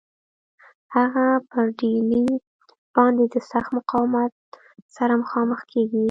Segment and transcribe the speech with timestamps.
[0.95, 2.25] هغه پر ډهلي
[2.95, 4.31] باندي د سخت مقاومت
[4.97, 5.99] سره مخامخ کیږي.